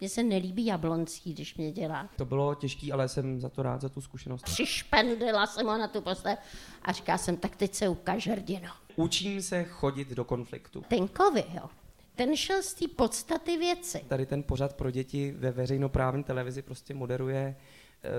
[0.00, 2.08] Mně se nelíbí jablonský, když mě dělá.
[2.16, 4.42] To bylo těžký, ale jsem za to rád, za tu zkušenost.
[4.42, 6.36] Přišpendila jsem ho na tu postel
[6.82, 8.68] a říká jsem, tak teď se ukáž hrdino.
[8.96, 10.84] Učím se chodit do konfliktu.
[10.88, 11.68] Tenkovi, jo.
[12.14, 14.04] Ten šel z té podstaty věci.
[14.08, 18.10] Tady ten pořad pro děti ve veřejnoprávní televizi prostě moderuje uh,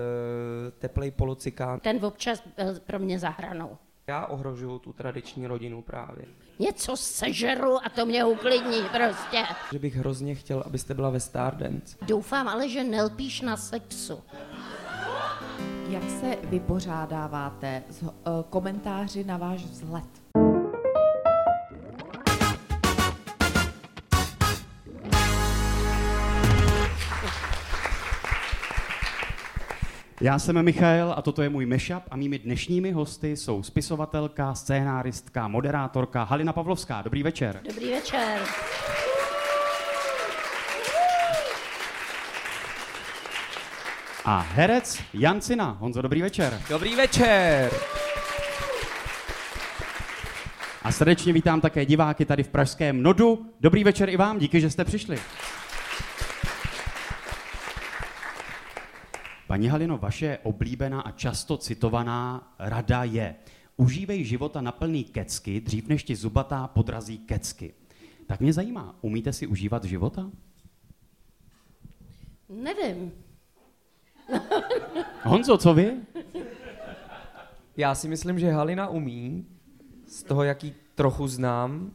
[0.78, 1.80] teplej polocikán.
[1.80, 3.78] Ten občas byl pro mě zahranou.
[4.08, 6.24] Já ohrožuju tu tradiční rodinu právě.
[6.58, 9.44] Něco sežeru a to mě uklidní prostě.
[9.72, 11.96] Že bych hrozně chtěl, abyste byla ve Stardance.
[12.06, 14.20] Doufám ale, že nelpíš na sexu.
[15.88, 18.08] Jak se vypořádáváte s uh,
[18.50, 20.27] komentáři na váš vzhled?
[30.20, 35.48] Já jsem Michael a toto je můj mashup a mými dnešními hosty jsou spisovatelka, scénáristka,
[35.48, 37.02] moderátorka Halina Pavlovská.
[37.02, 37.60] Dobrý večer.
[37.68, 38.40] Dobrý večer.
[44.24, 45.76] A herec Jan Cina.
[45.80, 46.60] Honzo, dobrý večer.
[46.68, 47.70] Dobrý večer!
[50.82, 53.46] A srdečně vítám také diváky tady v Pražském Nodu.
[53.60, 55.18] Dobrý večer i vám, díky, že jste přišli.
[59.48, 63.34] Paní Halino, vaše oblíbená a často citovaná rada je
[63.76, 67.74] užívej života na plný kecky, dřív než ti zubatá podrazí kecky.
[68.26, 70.30] Tak mě zajímá, umíte si užívat života?
[72.48, 73.12] Nevím.
[75.22, 75.96] Honzo, co vy?
[77.76, 79.46] Já si myslím, že Halina umí,
[80.06, 81.92] z toho, jaký trochu znám,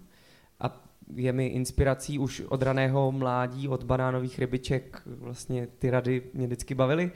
[0.59, 0.83] a
[1.15, 6.75] je mi inspirací už od raného mládí, od banánových rybiček, vlastně ty rady mě vždycky
[6.75, 7.11] bavily.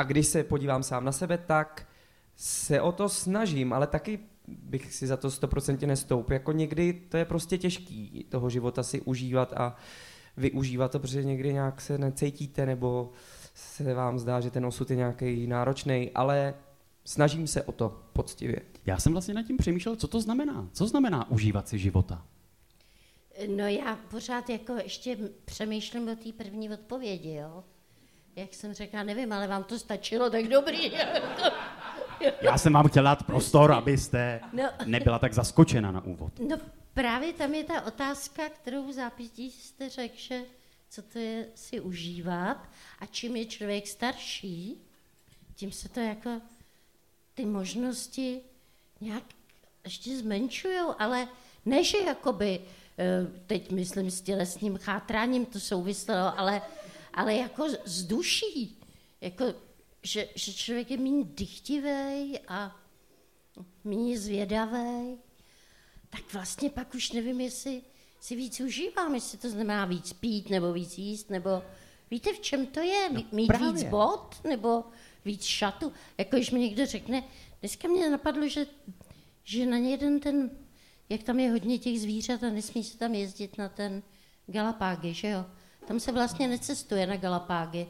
[0.00, 1.88] A když se podívám sám na sebe, tak
[2.36, 6.30] se o to snažím, ale taky bych si za to stoprocentně nestoup.
[6.30, 9.76] Jako někdy to je prostě těžký toho života si užívat a
[10.36, 13.12] využívat to, protože někdy nějak se necítíte nebo
[13.54, 16.54] se vám zdá, že ten osud je nějaký náročný, ale
[17.04, 18.60] snažím se o to poctivě.
[18.86, 20.68] Já jsem vlastně nad tím přemýšlel, co to znamená.
[20.72, 22.26] Co znamená užívat si života?
[23.56, 27.64] No já pořád jako ještě přemýšlím o té první odpovědi, jo.
[28.40, 30.92] Jak jsem řekla, nevím, ale vám to stačilo, tak dobrý.
[32.42, 34.64] Já jsem vám chtěl dát prostor, abyste No.
[34.84, 36.32] nebyla tak zaskočena na úvod.
[36.48, 36.56] No
[36.94, 40.40] právě tam je ta otázka, kterou v zápětí jste řekl, že
[40.90, 42.68] co to je si užívat
[42.98, 44.76] a čím je člověk starší,
[45.54, 46.40] tím se to jako
[47.34, 48.40] ty možnosti
[49.00, 49.22] nějak
[49.84, 51.28] ještě zmenšují, ale
[51.66, 52.60] ne, že jakoby,
[52.98, 56.62] eh, teď myslím s tělesným chátráním to souviselo, ale,
[57.14, 58.78] ale jako z duší,
[59.20, 59.44] jako,
[60.02, 62.76] že, že člověk je méně dychtivý a
[63.84, 65.18] méně zvědavý,
[66.10, 67.82] tak vlastně pak už nevím, jestli
[68.20, 71.62] si víc užívám, jestli to znamená víc pít, nebo víc jíst, nebo
[72.10, 73.08] víte, v čem to je?
[73.12, 73.72] No, Mít právě.
[73.72, 74.84] víc bod, nebo
[75.24, 75.92] víc šatu?
[76.18, 77.24] Jako když mi někdo řekne,
[77.60, 78.66] dneska mě napadlo, že,
[79.44, 80.50] že na jeden ten,
[81.08, 84.02] jak tam je hodně těch zvířat a nesmí se tam jezdit na ten
[84.46, 85.46] Galapágy, že jo?
[85.90, 87.86] Tam se vlastně necestuje na Galapágy.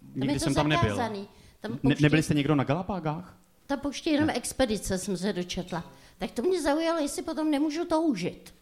[0.00, 0.88] Tam Nikdy jsem tam nebyl.
[0.96, 1.28] zakázaný.
[1.60, 3.36] Tam Ne, pouští- nebyli jste někdo na Galapágách?
[3.66, 5.92] tam pouští jenom expedice, jsem se dočetla.
[6.18, 8.54] Tak to mě zaujalo, jestli potom nemůžu toužit.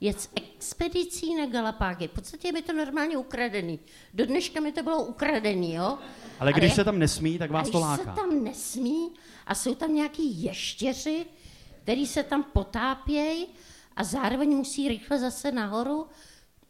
[0.00, 2.08] Je z expedicí na Galapágy.
[2.08, 3.78] V podstatě je mi to normálně ukradený.
[4.14, 5.98] Do dneška mi to bylo ukradený, jo?
[6.40, 8.14] Ale když jak- se tam nesmí, tak vás když to se láká.
[8.14, 9.10] tam nesmí
[9.46, 11.26] a jsou tam nějaký ještěři,
[11.82, 13.46] který se tam potápějí
[13.96, 16.06] a zároveň musí rychle zase nahoru,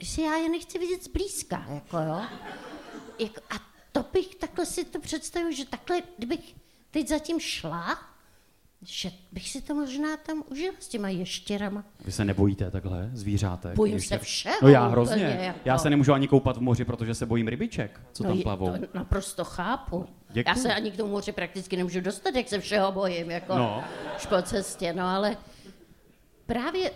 [0.02, 2.22] si já je nechci vidět zblízka, jako jo.
[3.18, 3.54] Jako, a
[3.92, 6.54] to bych takhle si to představil, že takhle, kdybych
[6.90, 7.98] teď zatím šla,
[8.82, 11.84] že bych si to možná tam užila s těma ještěrama.
[12.04, 13.74] Vy se nebojíte takhle zvířátek?
[13.74, 15.38] Bojím Ještě- se všeho No já hrozně.
[15.40, 15.58] jako.
[15.64, 18.66] Já se nemůžu ani koupat v moři, protože se bojím rybiček, co tam je- plavou.
[18.78, 20.06] To naprosto chápu.
[20.28, 20.56] Děkuju.
[20.56, 23.84] Já se ani k tomu moři prakticky nemůžu dostat, jak se všeho bojím, jako No.
[24.16, 25.36] už po cestě, no ale
[26.46, 26.90] právě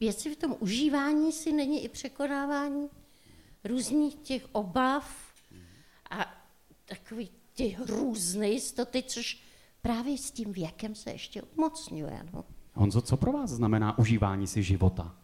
[0.00, 2.88] jestli v tom užívání si není i překonávání
[3.64, 5.34] různých těch obav
[6.10, 6.44] a
[6.84, 9.42] takový těch různé jistoty, což
[9.82, 12.26] právě s tím věkem se ještě umocňuje.
[12.32, 12.44] No.
[12.74, 15.16] Honzo, co pro vás znamená užívání si života?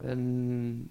[0.00, 0.88] Em,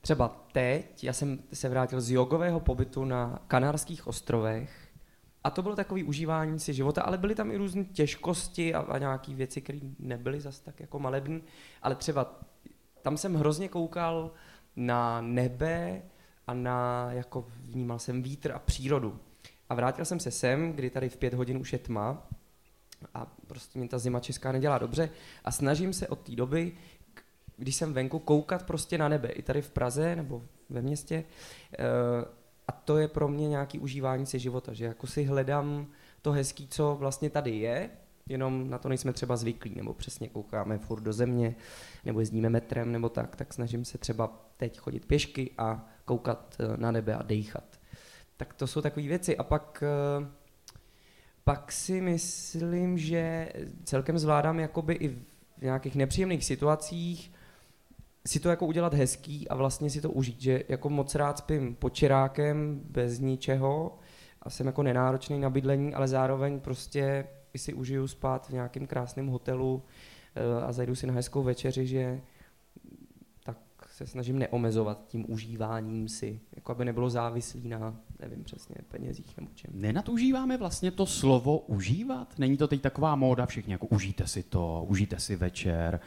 [0.00, 4.89] Třeba teď, já jsem se vrátil z jogového pobytu na Kanárských ostrovech
[5.44, 8.98] a to bylo takový užívání si života, ale byly tam i různé těžkosti a, a
[8.98, 11.42] nějaké věci, které nebyly zas tak jako malební,
[11.82, 12.40] ale třeba
[13.02, 14.30] tam jsem hrozně koukal
[14.76, 16.02] na nebe
[16.46, 19.18] a na, jako vnímal jsem vítr a přírodu.
[19.68, 22.26] A vrátil jsem se sem, kdy tady v pět hodin už je tma
[23.14, 25.10] a prostě mě ta zima česká nedělá dobře
[25.44, 26.72] a snažím se od té doby
[27.60, 31.24] když jsem venku, koukat prostě na nebe, i tady v Praze nebo ve městě.
[31.72, 31.78] Eh,
[32.70, 35.86] a to je pro mě nějaký užívání si života, že jako si hledám
[36.22, 37.90] to hezký, co vlastně tady je,
[38.26, 41.54] jenom na to nejsme třeba zvyklí, nebo přesně koukáme furt do země,
[42.04, 46.76] nebo jezdíme metrem, nebo tak, tak snažím se třeba teď chodit pěšky a koukat eh,
[46.76, 47.80] na nebe a dejchat.
[48.36, 49.36] Tak to jsou takové věci.
[49.36, 50.26] A pak, eh,
[51.44, 53.52] pak si myslím, že
[53.84, 55.22] celkem zvládám jakoby i v
[55.62, 57.32] nějakých nepříjemných situacích
[58.26, 61.74] si to jako udělat hezký a vlastně si to užít, že jako moc rád spím
[61.74, 63.98] počerákem bez ničeho
[64.42, 68.86] a jsem jako nenáročný na bydlení, ale zároveň prostě i si užiju spát v nějakém
[68.86, 69.82] krásném hotelu
[70.34, 72.20] eh, a zajdu si na hezkou večeři, že
[73.44, 73.58] tak
[73.88, 79.50] se snažím neomezovat tím užíváním si, jako aby nebylo závislý na, nevím přesně, penězích nebo
[79.54, 79.70] čem.
[79.74, 82.38] Nenadužíváme vlastně to slovo užívat?
[82.38, 86.00] Není to teď taková móda, všichni jako užijte si to, užijte si večer,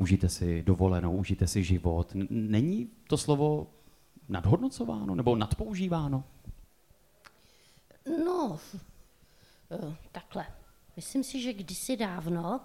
[0.00, 2.12] užijte si dovolenou, užijte si život.
[2.30, 3.66] Není to slovo
[4.28, 6.24] nadhodnocováno nebo nadpoužíváno?
[8.24, 8.60] No,
[9.70, 10.46] eh, takhle.
[10.96, 12.60] Myslím si, že kdysi dávno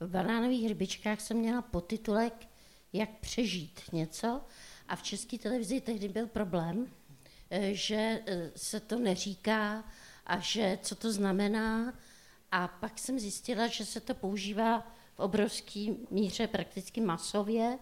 [0.00, 2.48] v banánových hřbičkách jsem měla potitulek
[2.92, 4.40] Jak přežít něco
[4.88, 6.86] a v české televizi tehdy byl problém,
[7.50, 9.84] eh, že eh, se to neříká
[10.26, 11.94] a že co to znamená
[12.52, 17.78] a pak jsem zjistila, že se to používá v obrovské míře, prakticky masově,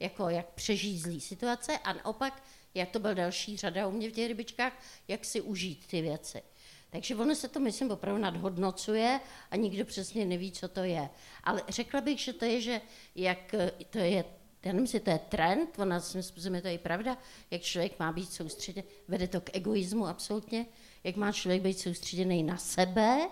[0.00, 2.42] jako jak přežít zlý situace a naopak,
[2.74, 4.72] jak to byl další řada u mě v těch rybičkách,
[5.08, 6.42] jak si užít ty věci.
[6.90, 9.20] Takže ono se to, myslím, opravdu nadhodnocuje
[9.50, 11.10] a nikdo přesně neví, co to je.
[11.44, 12.80] Ale řekla bych, že to je, že
[13.14, 13.54] jak
[13.90, 14.24] to je,
[14.64, 17.18] já nevím, jestli to je trend, ona svým způsobem je to i pravda,
[17.50, 20.66] jak člověk má být soustředěný, vede to k egoismu absolutně,
[21.04, 23.28] jak má člověk být soustředěný na sebe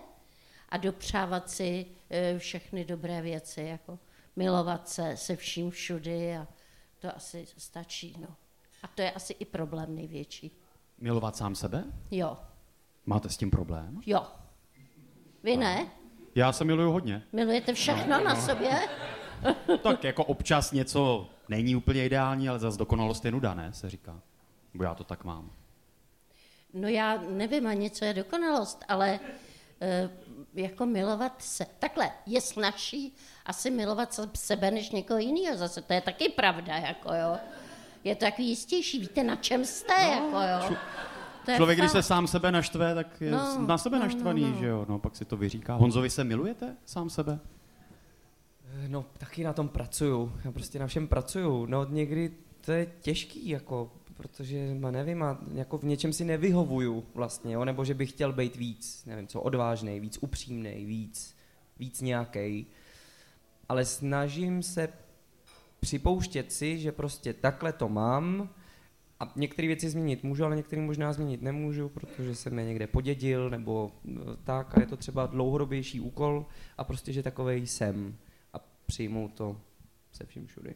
[0.68, 3.98] a dopřávat si e, všechny dobré věci, jako
[4.36, 6.46] milovat se se vším všudy a
[6.98, 8.28] to asi stačí, no.
[8.82, 10.50] A to je asi i problém největší.
[10.98, 11.84] Milovat sám sebe?
[12.10, 12.36] Jo.
[13.06, 14.00] Máte s tím problém?
[14.06, 14.26] Jo.
[15.42, 15.86] Vy ne?
[16.34, 17.22] Já se miluju hodně.
[17.32, 18.70] Milujete všechno na sobě?
[19.82, 24.20] tak jako občas něco není úplně ideální, ale zase dokonalost je nuda, ne, se říká.
[24.74, 25.50] Bo já to tak mám.
[26.74, 29.20] No já nevím ani, co je dokonalost, ale
[30.54, 31.66] jako milovat se.
[31.78, 33.14] Takhle, je snažší
[33.46, 35.56] asi milovat sebe než někoho jiného.
[35.56, 37.36] Zase to je taky pravda, jako jo.
[38.04, 40.76] Je to takový jistější, víte, na čem jste, no, jako jo.
[41.46, 44.48] To Člověk, když se sám sebe naštve, tak je no, na sebe no, naštvaný, no,
[44.48, 44.58] no.
[44.58, 44.86] že jo?
[44.88, 45.74] No, pak si to vyříká.
[45.74, 47.38] Honzovi se milujete sám sebe?
[48.88, 50.32] No, taky na tom pracuju.
[50.44, 51.66] Já prostě na všem pracuju.
[51.66, 57.04] No, někdy to je těžký, jako, protože, ma nevím, a jako v něčem si nevyhovuju
[57.14, 57.64] vlastně, jo?
[57.64, 61.36] nebo že bych chtěl být víc, nevím co, odvážný, víc upřímný, víc,
[61.78, 62.66] víc nějaký.
[63.68, 64.88] Ale snažím se
[65.80, 68.48] připouštět si, že prostě takhle to mám,
[69.20, 73.50] a některé věci změnit můžu, ale některé možná změnit nemůžu, protože jsem je někde podědil
[73.50, 76.46] nebo no, tak a je to třeba dlouhodobější úkol
[76.78, 78.16] a prostě, že takovej jsem
[78.52, 79.60] a přijmu to
[80.12, 80.74] se vším všudy.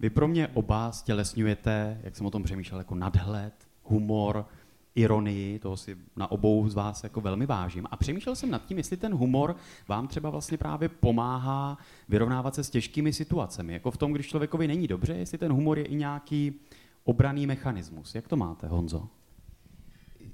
[0.00, 4.46] Vy pro mě oba stělesňujete, jak jsem o tom přemýšlel, jako nadhled, humor,
[4.94, 7.86] ironii, toho si na obou z vás jako velmi vážím.
[7.90, 9.56] A přemýšlel jsem nad tím, jestli ten humor
[9.88, 13.72] vám třeba vlastně právě pomáhá vyrovnávat se s těžkými situacemi.
[13.72, 16.60] Jako v tom, když člověkovi není dobře, jestli ten humor je i nějaký
[17.04, 18.14] obraný mechanismus.
[18.14, 19.08] Jak to máte, Honzo?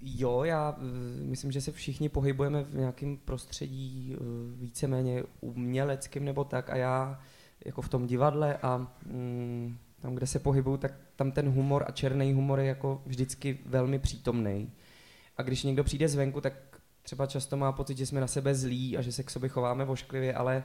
[0.02, 0.82] Jo, já eh,
[1.24, 4.18] myslím, že se všichni pohybujeme v nějakém prostředí eh,
[4.56, 7.20] víceméně uměleckým nebo tak a já
[7.64, 11.92] jako v tom divadle a mm, tam, kde se pohybuju, tak tam ten humor a
[11.92, 14.72] černý humor je jako vždycky velmi přítomný.
[15.36, 16.52] A když někdo přijde zvenku, tak
[17.02, 19.84] třeba často má pocit, že jsme na sebe zlí a že se k sobě chováme
[19.84, 20.64] vošklivě, ale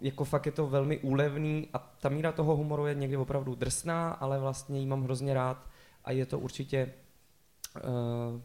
[0.00, 4.10] jako fakt je to velmi úlevný a ta míra toho humoru je někdy opravdu drsná,
[4.10, 5.70] ale vlastně ji mám hrozně rád
[6.04, 6.92] a je to určitě
[7.76, 8.40] uh,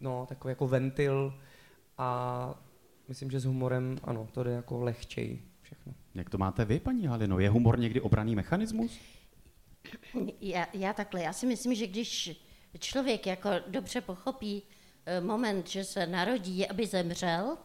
[0.00, 1.34] no, takový jako ventil
[1.98, 2.54] a
[3.08, 5.42] myslím, že s humorem, ano, to jde jako lehčej
[5.74, 5.94] všechno.
[6.14, 7.38] Jak to máte vy, paní Halino?
[7.38, 8.98] Je humor někdy obraný mechanismus?
[10.40, 12.42] Já, já takhle, já si myslím, že když
[12.78, 14.62] člověk jako dobře pochopí
[15.06, 17.58] eh, moment, že se narodí, aby zemřel,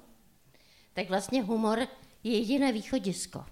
[0.93, 1.79] tak vlastně humor
[2.23, 3.45] je jediné východisko.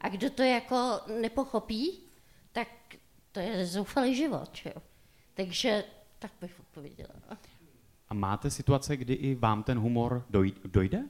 [0.00, 2.00] A kdo to jako nepochopí,
[2.52, 2.68] tak
[3.32, 4.50] to je zoufalý život.
[4.52, 4.82] Že jo?
[5.34, 5.84] Takže
[6.18, 7.10] tak bych odpověděla.
[8.08, 10.26] A máte situace, kdy i vám ten humor
[10.64, 11.08] dojde?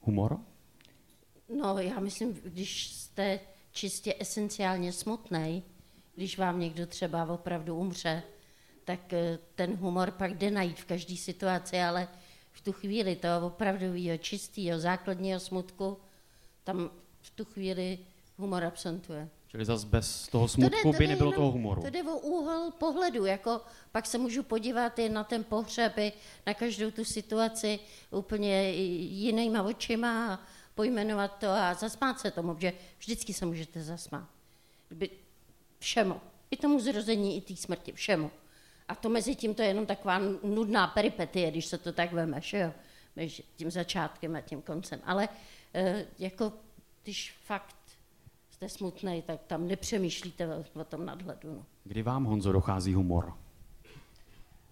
[0.00, 0.40] Humor?
[1.48, 3.40] No, já myslím, když jste
[3.72, 5.62] čistě esenciálně smutný,
[6.14, 8.22] když vám někdo třeba opravdu umře,
[8.84, 12.08] tak eh, ten humor pak jde najít v každé situaci, ale
[12.52, 15.98] v tu chvíli toho opravdového čistého základního smutku,
[16.64, 16.90] tam
[17.22, 17.98] v tu chvíli
[18.38, 19.28] humor absentuje.
[19.48, 21.82] Čili zase bez toho smutku by nebylo jenom- toho humoru.
[21.82, 23.60] To jde o úhel pohledu, jako
[23.92, 26.12] pak se můžu podívat i na ten pohřeb, i
[26.46, 27.78] na každou tu situaci
[28.10, 30.38] úplně jinýma očima a
[30.76, 34.28] pojmenovat to a zasmát se tomu, že vždycky se můžete zasmát.
[34.88, 35.10] Kdyby
[35.78, 36.20] všemu.
[36.50, 38.30] I tomu zrození, i té smrti, všemu.
[38.88, 42.40] A to mezi tím to je jenom taková nudná peripetie, když se to tak veme,
[42.40, 42.72] že jo?
[43.16, 45.00] Mezi tím začátkem a tím koncem.
[45.04, 45.28] Ale
[45.74, 46.52] e, jako
[47.02, 47.76] když fakt
[48.50, 51.54] jste smutný, tak tam nepřemýšlíte o, o tom nadhledu.
[51.54, 51.66] No.
[51.84, 53.34] Kdy vám, Honzo, dochází humor?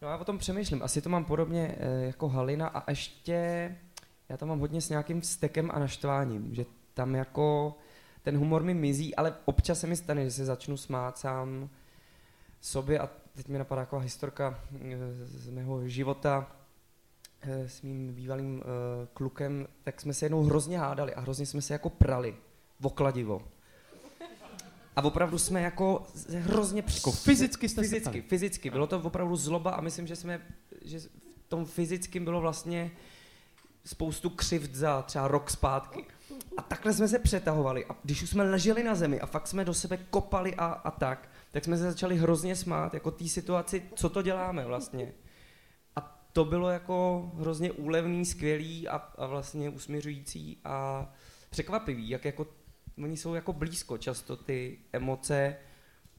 [0.02, 0.82] No já o tom přemýšlím.
[0.82, 3.78] Asi to mám podobně eh, jako Halina a ještě
[4.34, 7.74] já tam mám hodně s nějakým vztekem a naštváním, že tam jako
[8.22, 11.68] ten humor mi mizí, ale občas se mi stane, že se začnu smát sám
[12.60, 16.56] sobě a teď mi napadá taková historka eh, z mého života
[17.40, 21.62] eh, s mým bývalým eh, klukem, tak jsme se jednou hrozně hádali a hrozně jsme
[21.62, 22.36] se jako prali,
[22.80, 23.42] vokladivo.
[24.96, 26.06] A opravdu jsme jako
[26.38, 26.82] hrozně...
[26.82, 26.98] Při...
[26.98, 28.22] Jako fyzicky jste se fyzicky, ptali?
[28.22, 28.70] fyzicky.
[28.70, 30.40] Bylo to opravdu zloba a myslím, že jsme,
[30.84, 32.90] že v tom fyzickém bylo vlastně
[33.84, 36.04] spoustu křivd za třeba rok zpátky.
[36.56, 39.64] A takhle jsme se přetahovali a když už jsme leželi na zemi a fakt jsme
[39.64, 43.82] do sebe kopali a, a tak, tak jsme se začali hrozně smát, jako té situaci,
[43.94, 45.12] co to děláme vlastně.
[45.96, 51.06] A to bylo jako hrozně úlevný, skvělý a, a vlastně usměřující a
[51.50, 52.46] překvapivý, jak jako
[53.02, 55.56] oni jsou jako blízko často ty emoce,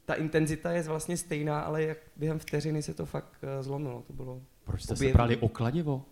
[0.05, 4.13] ta intenzita je vlastně stejná, ale jak během vteřiny se to fakt eh, zlomilo, to
[4.13, 5.13] bylo, Proč jste se Objevný.
[5.13, 6.05] prali o kladivo?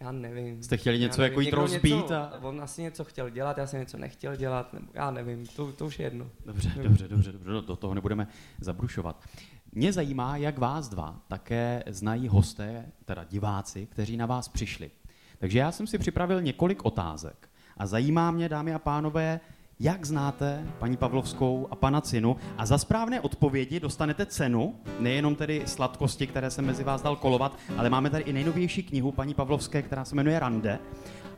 [0.00, 0.62] Já nevím.
[0.62, 2.38] Jste chtěli něco jako jít rozbít něco- a...
[2.42, 5.86] On asi něco chtěl dělat, já jsem něco nechtěl dělat, nebo já nevím, to, to
[5.86, 6.30] už je jedno.
[6.46, 6.82] Dobře, Nevím.
[6.84, 8.28] dobře, dobře, dobře, do- do toho nebudeme
[8.60, 9.24] zabrušovat.
[9.72, 14.90] Mě zajímá, jak vás dva také znají hosté, teda diváci, kteří na vás přišli.
[15.38, 19.40] Takže já jsem si připravil několik otázek a zajímá mě, dámy a pánové,
[19.80, 25.62] jak znáte paní Pavlovskou a pana Cinu a za správné odpovědi dostanete cenu, nejenom tedy
[25.66, 29.82] sladkosti, které jsem mezi vás dal kolovat, ale máme tady i nejnovější knihu paní Pavlovské,
[29.82, 30.78] která se jmenuje Rande.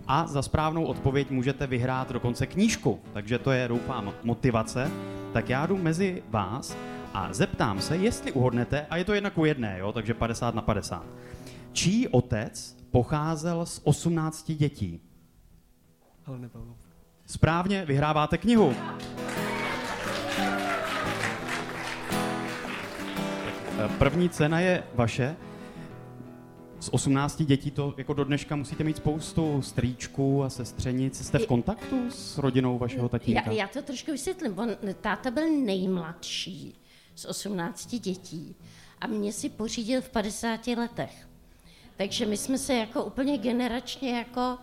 [0.07, 4.91] A za správnou odpověď můžete vyhrát dokonce knížku, takže to je, doufám, motivace.
[5.33, 6.77] Tak já jdu mezi vás
[7.15, 10.63] a zeptám se, jestli uhodnete, a je to jedna ku jedné, jo, takže 50 na
[10.63, 11.07] 50.
[11.73, 15.01] Čí otec pocházel z 18 dětí?
[16.27, 16.82] Ale nepavlo.
[17.26, 18.75] Správně, vyhráváte knihu.
[23.99, 25.37] První cena je vaše.
[26.81, 31.26] Z 18 dětí to jako do dneška musíte mít spoustu strýčků a sestřenic.
[31.26, 33.43] Jste v kontaktu s rodinou vašeho tatínka?
[33.47, 34.59] Já, já to trošku vysvětlím.
[34.59, 36.75] On, táta byl nejmladší
[37.14, 38.57] z 18 dětí
[39.00, 41.29] a mě si pořídil v 50 letech.
[41.97, 44.59] Takže my jsme se jako úplně generačně jako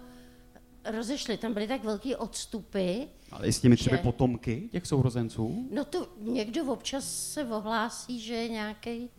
[0.85, 1.37] rozešli.
[1.37, 3.01] Tam byly tak velký odstupy.
[3.31, 5.67] Ale i s těmi třeba že- potomky těch sourozenců?
[5.71, 9.09] No to někdo občas se ohlásí, že je nějaký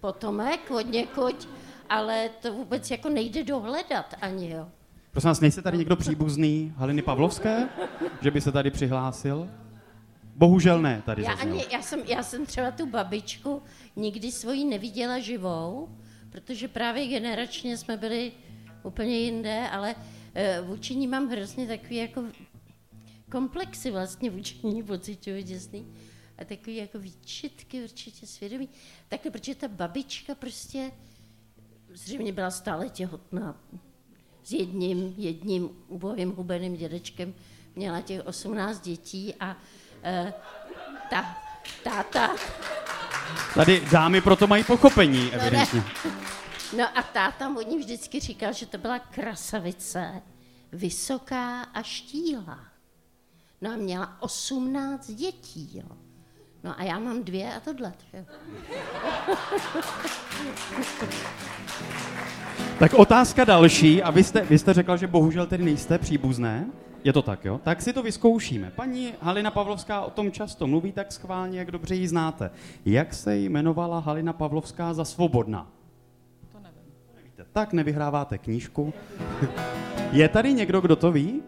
[0.00, 1.46] potomek od někoť,
[1.88, 4.68] ale to vůbec jako nejde dohledat ani, jo.
[5.10, 7.68] Prosím vás, nejste tady někdo příbuzný Haliny Pavlovské,
[8.22, 9.48] že by se tady přihlásil?
[10.34, 13.62] Bohužel ne, tady Já, ani, já, jsem, já jsem třeba tu babičku
[13.96, 15.88] nikdy svoji neviděla živou,
[16.30, 18.32] protože právě generačně jsme byli
[18.82, 19.94] úplně jinde, ale
[20.62, 22.24] vůči ní mám hrozně takový jako
[23.30, 25.86] komplexy vlastně vůči ní pocituju děsný
[26.38, 28.68] a takový jako výčitky určitě svědomí.
[29.08, 30.90] Takhle, protože ta babička prostě
[31.92, 33.60] zřejmě byla stále těhotná
[34.44, 37.34] s jedním, jedním ubohým hubeným dědečkem,
[37.76, 39.56] měla těch 18 dětí a
[40.02, 40.32] e,
[41.10, 41.36] ta,
[41.84, 42.36] táta,
[43.54, 45.84] Tady dámy proto mají pochopení, evidentně.
[46.04, 46.10] no
[46.94, 50.22] a táta od ní vždycky říkal, že to byla krasavice,
[50.72, 52.58] vysoká a štíhlá.
[53.60, 55.96] No a měla 18 dětí, jo.
[56.64, 57.92] No a já mám dvě a tohle.
[62.78, 66.66] Tak otázka další, a vy jste, vy jste řekla, že bohužel tedy nejste příbuzné.
[67.04, 67.60] Je to tak, jo?
[67.64, 68.72] Tak si to vyzkoušíme.
[68.76, 72.50] Paní Halina Pavlovská o tom často mluví tak schválně, jak dobře ji znáte.
[72.84, 75.75] Jak se jmenovala Halina Pavlovská za svobodna?
[77.56, 78.94] Tak nevyhráváte knížku.
[80.12, 81.42] Je tady někdo, kdo to ví?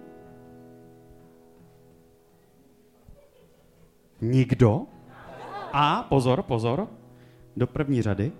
[4.20, 4.82] Nikdo?
[5.72, 6.88] A pozor, pozor,
[7.56, 8.32] do první řady.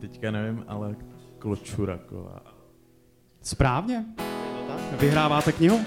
[0.00, 0.96] Teďka nevím, ale
[1.38, 2.40] Kločuraková.
[3.42, 4.04] Správně.
[5.00, 5.80] Vyhráváte knihu?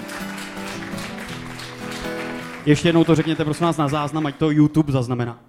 [2.65, 5.43] Ještě jednou to řekněte, prosím vás, na záznam, ať to YouTube zaznamená.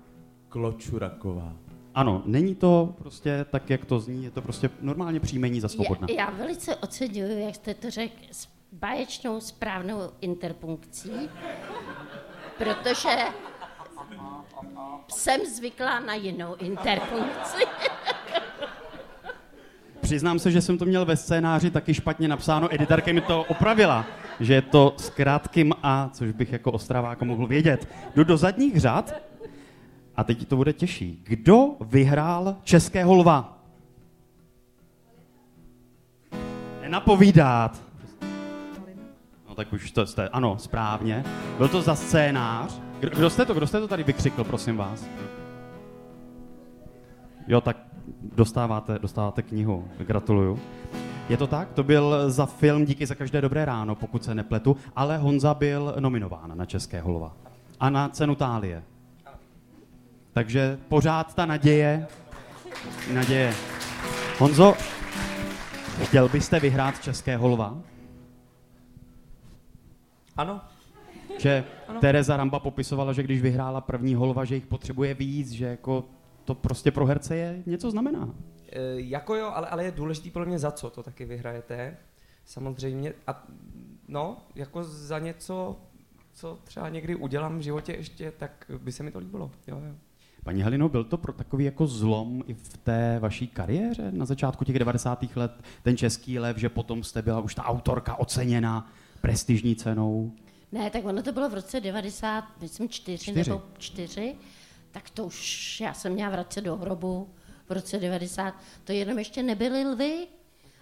[0.49, 1.68] Kločuraková.
[1.99, 6.07] Ano, není to prostě tak, jak to zní, je to prostě normálně příjmení za svobodna.
[6.11, 11.11] Já, já velice oceňuju, jak jste to řekl s báječnou správnou interpunkcí,
[12.59, 13.19] protože
[15.09, 17.65] jsem zvyklá na jinou interpunkci.
[20.01, 24.07] Přiznám se, že jsem to měl ve scénáři taky špatně napsáno, editorka mi to opravila,
[24.41, 27.89] že je to s krátkým A, což bych jako ostravák mohl vědět.
[28.15, 29.28] Jdu do zadních řad
[30.19, 31.23] a teď to bude těžší.
[31.25, 33.59] Kdo vyhrál Českého lva?
[36.83, 37.83] Nenapovídat.
[39.49, 41.25] No tak už to jste, ano, správně.
[41.59, 42.81] Byl to za scénář.
[43.01, 45.07] Kdo, kdo jste to, kdo jste to tady vykřikl, prosím vás?
[47.47, 47.77] Jo, tak
[48.37, 49.89] dostáváte, dostáváte knihu.
[49.99, 50.61] Gratuluju.
[51.29, 51.73] Je to tak?
[51.73, 55.95] To byl za film Díky za každé dobré ráno, pokud se nepletu, ale Honza byl
[56.01, 57.37] nominován na Českého lva.
[57.81, 58.83] A na cenu Tálie.
[60.39, 62.07] Takže pořád ta naděje.
[63.13, 63.55] Naděje.
[64.39, 64.75] Honzo,
[66.03, 67.83] chtěl byste vyhrát Českého lva?
[70.37, 70.61] Ano,
[71.39, 71.65] Že
[72.01, 76.05] Tereza Ramba popisovala, že když vyhrála první holva, že jich potřebuje víc, že jako
[76.45, 78.35] to prostě pro herce je něco znamená.
[78.73, 81.97] E, jako jo, ale, ale je důležitý podle mě za co to taky vyhrajete.
[82.45, 83.13] Samozřejmě.
[83.27, 83.47] A
[84.09, 85.77] no, jako za něco,
[86.33, 89.51] co třeba někdy udělám v životě ještě, tak by se mi to líbilo.
[89.67, 89.95] Jo, jo.
[90.45, 94.65] Paní Helino, byl to pro takový jako zlom i v té vaší kariéře na začátku
[94.65, 95.25] těch 90.
[95.37, 95.53] let,
[95.83, 100.33] ten český lev, že potom jste byla už ta autorka oceněna prestižní cenou?
[100.73, 103.51] Ne, tak ono to bylo v roce 90, myslím čtyři, Čtyři.
[103.51, 104.35] nebo čtyři,
[104.91, 107.29] tak to už já jsem měla vracet do hrobu
[107.69, 108.55] v roce 90.
[108.85, 110.27] To jenom ještě nebyly lvy,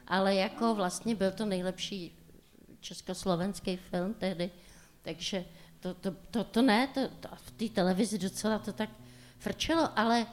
[0.08, 2.18] ale jako vlastně byl to nejlepší
[2.80, 4.50] československý film tehdy,
[5.02, 5.44] takže
[5.80, 8.90] to, to, to, to ne, to, to v té televizi docela to tak
[9.38, 10.26] frčelo, ale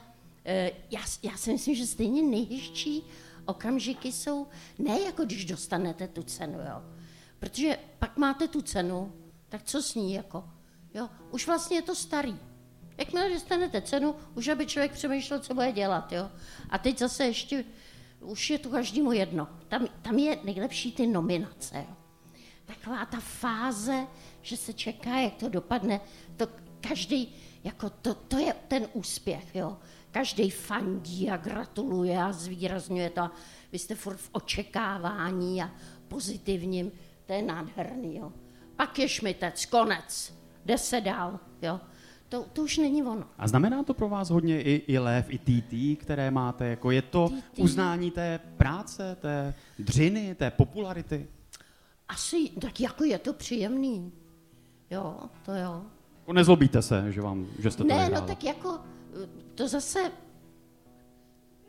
[0.44, 3.04] eh, já, já si myslím, že stejně nejhezčí
[3.44, 4.46] okamžiky jsou
[4.78, 6.82] ne jako když dostanete tu cenu, jo.
[7.38, 9.12] Protože pak máte tu cenu,
[9.48, 10.44] tak co s ní jako?
[10.94, 12.38] Jo, už vlastně je to starý.
[12.98, 16.30] Jakmile dostanete cenu, už aby člověk přemýšlel, co bude dělat, jo.
[16.70, 17.64] A teď zase ještě,
[18.20, 19.48] už je to každému jedno.
[19.68, 21.96] Tam, tam je nejlepší ty nominace, jo.
[22.64, 24.06] Taková ta fáze,
[24.42, 26.00] že se čeká, jak to dopadne,
[26.36, 26.48] to
[26.80, 29.76] každý, jako to, to je ten úspěch, jo.
[30.10, 33.20] Každý fandí a gratuluje a zvýrazňuje to.
[33.20, 33.32] A
[33.72, 35.70] vy jste furt v očekávání a
[36.08, 36.92] pozitivním,
[37.26, 38.32] to je nádherný, jo.
[38.76, 41.80] Pak je šmitec, konec, jde se dál, jo.
[42.28, 43.24] To, to už není ono.
[43.38, 46.66] A znamená to pro vás hodně i, i lev, i TT, které máte?
[46.66, 47.58] Jako je to TT.
[47.58, 51.28] uznání té práce, té dřiny, té popularity?
[52.08, 54.12] Asi, tak jako je to příjemný.
[54.90, 55.84] Jo, to jo.
[56.24, 58.80] Jako nezlobíte se, že, vám, že jste to Ne, no tak jako,
[59.54, 60.12] to zase,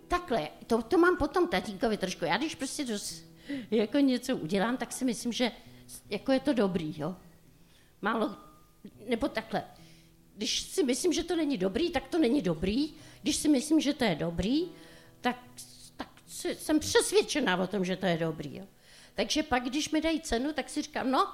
[0.08, 2.26] takhle, to, to mám potom tatínkovi trošku.
[2.26, 3.24] Já když prostě dos,
[3.72, 5.52] jako něco udělám, tak si myslím, že
[6.10, 7.16] jako je to dobrý, jo.
[8.02, 8.36] Málo,
[9.10, 9.64] nebo takhle,
[10.36, 12.94] když si myslím, že to není dobrý, tak to není dobrý.
[13.22, 14.66] Když si myslím, že to je dobrý,
[15.22, 15.38] tak,
[15.98, 16.10] tak
[16.58, 18.58] jsem přesvědčená o tom, že to je dobrý.
[18.58, 18.66] Jo.
[19.16, 21.28] Takže pak, když mi dají cenu, tak si říkám, no,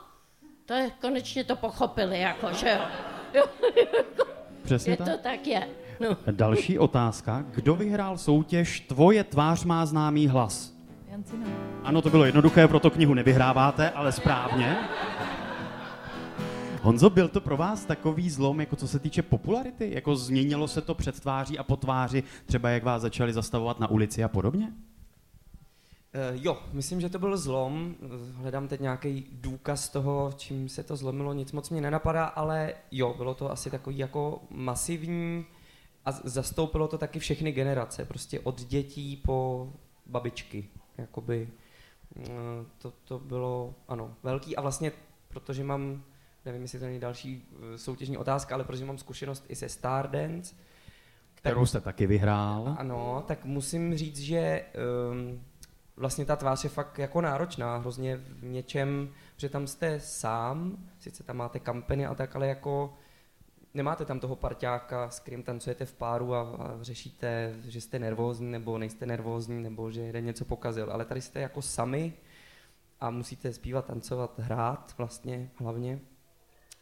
[0.65, 2.86] to je, konečně to pochopili, jako, že jo.
[3.34, 3.43] jo.
[4.63, 5.08] Přesně Je tak.
[5.10, 5.67] to tak je.
[6.00, 6.17] No.
[6.32, 7.45] Další otázka.
[7.52, 10.74] Kdo vyhrál soutěž Tvoje tvář má známý hlas?
[11.12, 11.45] Jancina.
[11.84, 14.78] Ano, to bylo jednoduché, proto knihu nevyhráváte, ale správně.
[16.82, 19.91] Honzo, byl to pro vás takový zlom, jako co se týče popularity?
[19.93, 23.89] Jako změnilo se to před tváří a po tváři, třeba jak vás začali zastavovat na
[23.89, 24.71] ulici a podobně?
[26.13, 27.95] E, jo, myslím, že to byl zlom.
[28.34, 33.13] Hledám teď nějaký důkaz toho, čím se to zlomilo, nic moc mě nenapadá, ale jo,
[33.17, 35.45] bylo to asi takový jako masivní
[36.06, 39.69] a zastoupilo to taky všechny generace, prostě od dětí po
[40.06, 41.50] babičky, jakoby.
[42.19, 42.30] e,
[42.78, 44.91] To, to bylo, ano, velký a vlastně,
[45.28, 46.04] protože mám,
[46.45, 50.56] nevím, jestli to není další e, soutěžní otázka, ale protože mám zkušenost i se Stardance,
[51.36, 52.76] Kterou jste taky vyhrál.
[52.78, 54.65] ano, tak musím říct, že
[55.12, 55.41] um,
[55.95, 61.23] vlastně ta tvář je fakt jako náročná, hrozně v něčem, že tam jste sám, sice
[61.23, 62.93] tam máte kampany a tak, ale jako
[63.73, 68.51] nemáte tam toho parťáka, s kterým tancujete v páru a, a řešíte, že jste nervózní
[68.51, 72.13] nebo nejste nervózní, nebo že jeden něco pokazil, ale tady jste jako sami
[72.99, 75.99] a musíte zpívat, tancovat, hrát vlastně hlavně.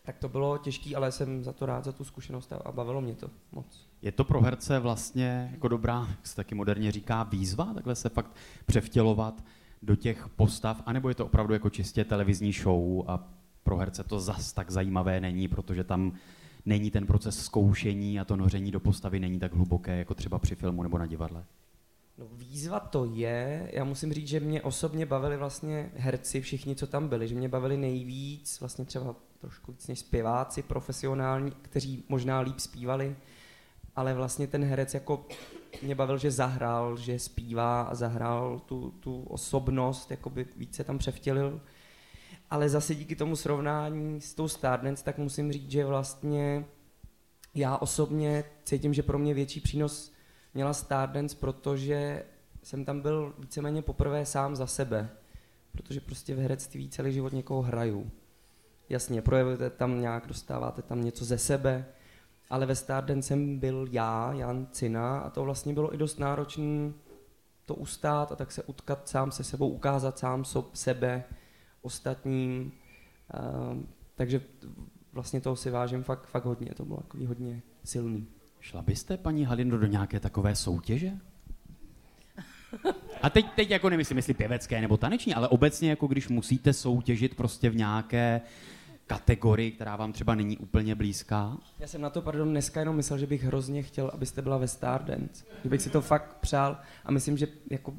[0.10, 3.16] Tak to bylo těžké, ale jsem za to rád, za tu zkušenost a, bavilo mě
[3.16, 3.88] to moc.
[4.02, 8.10] Je to pro herce vlastně jako dobrá, jak se taky moderně říká, výzva, takhle se
[8.10, 8.32] fakt
[8.66, 9.44] převtělovat
[9.82, 13.28] do těch postav, anebo je to opravdu jako čistě televizní show a
[13.64, 16.14] pro herce to zas tak zajímavé není, protože tam
[16.66, 20.56] není ten proces zkoušení a to noření do postavy není tak hluboké, jako třeba při
[20.56, 21.46] filmu nebo na divadle.
[22.18, 26.88] No, výzva to je, já musím říct, že mě osobně bavili vlastně herci, všichni, co
[26.88, 32.40] tam byli, že mě bavili nejvíc, vlastně třeba trošku víc než zpěváci profesionální, kteří možná
[32.40, 33.16] líp zpívali,
[33.96, 35.28] ale vlastně ten herec jako
[35.82, 41.62] mě bavil, že zahrál, že zpívá a zahrál tu, tu osobnost, jakoby více tam převtělil.
[42.50, 46.66] Ale zase díky tomu srovnání s tou Stardance, tak musím říct, že vlastně
[47.56, 50.12] já osobně cítím, že pro mě větší přínos
[50.54, 52.26] měla Stardance, protože
[52.64, 55.10] jsem tam byl víceméně poprvé sám za sebe.
[55.72, 58.12] Protože prostě v herectví celý život někoho hraju.
[58.90, 61.86] Jasně, projevujete tam nějak, dostáváte tam něco ze sebe,
[62.50, 66.94] ale ve Stardance jsem byl já, Jan Cina, a to vlastně bylo i dost náročné
[67.66, 71.24] to ustát a tak se utkat sám se sebou, ukázat sám sob, sebe
[71.82, 72.72] ostatním.
[73.72, 73.84] Uh,
[74.16, 74.42] takže
[75.14, 78.28] vlastně toho si vážím fakt, fakt hodně, to bylo takový hodně silný.
[78.60, 81.12] Šla byste, paní Halindo, do nějaké takové soutěže?
[83.22, 87.36] A teď, teď jako nemyslím, jestli pěvecké nebo taneční, ale obecně jako když musíte soutěžit
[87.36, 88.42] prostě v nějaké
[89.10, 91.58] kategorii, která vám třeba není úplně blízká?
[91.80, 94.68] Já jsem na to, pardon, dneska jenom myslel, že bych hrozně chtěl, abyste byla ve
[94.68, 95.46] Stardance.
[95.64, 97.94] Že bych si to fakt přál a myslím, že jako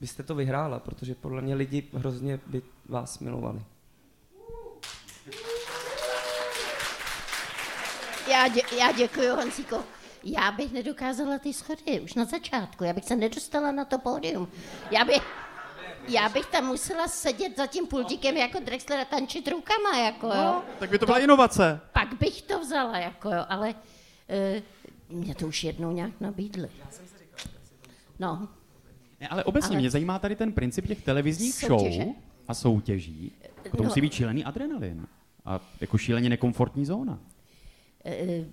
[0.00, 3.62] byste to vyhrála, protože podle mě lidi hrozně by vás milovali.
[8.30, 9.84] Já, dě, já děkuji, Hansíko.
[10.24, 12.84] Já bych nedokázala ty schody už na začátku.
[12.84, 14.48] Já bych se nedostala na to pódium.
[14.90, 15.22] Já bych,
[16.08, 20.34] já bych tam musela sedět za tím pultíkem jako Drexler a tančit rukama, jako jo.
[20.34, 21.80] No, tak by to byla inovace.
[21.92, 23.74] Pak bych to vzala, jako jo, ale
[25.10, 26.68] uh, mě to už jednou nějak nabídli.
[28.18, 28.48] No,
[29.20, 32.02] Ne, ale obecně Ale- mě zajímá tady ten princip těch televizních Soutěže.
[32.02, 32.14] show
[32.48, 33.32] a soutěží.
[33.72, 33.88] A to No.
[33.88, 35.06] musí být šílený adrenalin.
[35.44, 37.18] A jako šíleně nekomfortní zóna.
[38.04, 38.44] eh,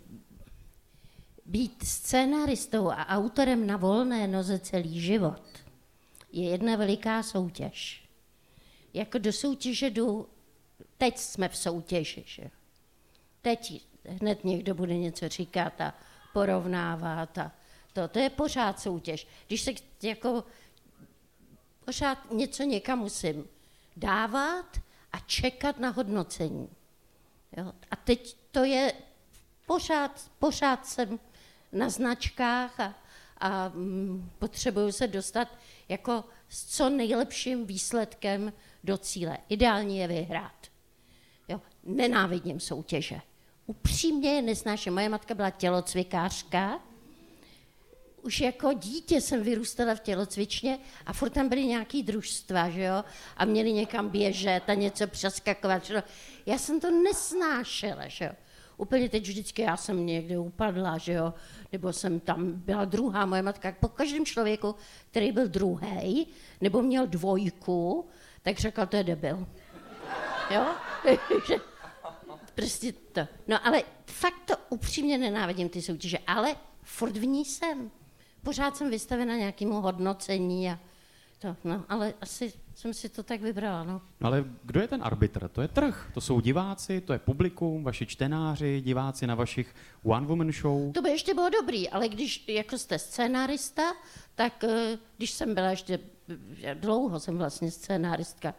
[1.46, 5.42] být scénaristou a autorem na volné noze celý život
[6.32, 8.10] je jedna veliká soutěž.
[8.94, 10.30] Jako do soutěže jdu,
[10.98, 12.44] teď jsme v soutěži, že?
[13.42, 15.94] Teď hned někdo bude něco říkat a
[16.34, 17.52] porovnávat a
[17.94, 19.28] to, to je pořád soutěž.
[19.48, 19.72] Když se
[20.04, 20.44] jako
[21.86, 23.48] pořád něco někam musím
[23.98, 24.66] dávat
[25.12, 26.70] a čekat na hodnocení.
[27.58, 27.74] Jo?
[27.92, 28.94] A teď to je,
[29.66, 31.20] pořád, pořád jsem
[31.72, 32.96] na značkách a,
[33.42, 35.48] a mm, potřebuju se dostat
[35.90, 39.38] jako s co nejlepším výsledkem do cíle.
[39.50, 40.68] Ideální je vyhrát.
[41.48, 41.62] Jo?
[41.84, 43.22] Nenávidím soutěže.
[43.66, 44.94] Upřímně je nesnáším.
[44.94, 46.80] Moje matka byla tělocvikářka,
[48.22, 53.04] už jako dítě jsem vyrůstala v tělocvičně a furt tam byly nějaký družstva, že jo,
[53.38, 56.04] a měli někam běžet a něco přeskakovat, že jo.
[56.46, 58.32] Já jsem to nesnášela, že jo.
[58.78, 61.34] Úplně teď vždycky já jsem někde upadla, že jo,
[61.72, 64.76] nebo jsem tam byla druhá, moje matka, po každém člověku,
[65.12, 66.28] který byl druhý,
[66.62, 68.08] nebo měl dvojku,
[68.42, 69.48] tak řekla, to je debil.
[70.52, 70.66] Jo?
[72.56, 73.22] Prostě to.
[73.48, 77.92] No ale fakt to upřímně nenávidím ty soutěže, ale furt v ní jsem.
[78.44, 80.80] Pořád jsem vystavena nějakému hodnocení a
[81.40, 84.02] to, no, ale asi jsem si to tak vybrala, no.
[84.22, 85.48] No ale kdo je ten arbitr?
[85.48, 90.52] To je trh, to jsou diváci, to je publikum, vaši čtenáři, diváci na vašich one-woman
[90.52, 90.92] show.
[90.92, 93.82] To by ještě bylo dobrý, ale když jako jste scénárista,
[94.36, 96.00] tak eh, když jsem byla ještě,
[96.64, 98.54] eh, dlouho jsem vlastně scénáristka,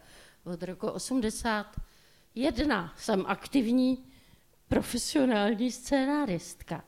[0.45, 4.05] od roku 81 jsem aktivní
[4.69, 6.85] profesionální scénáristka.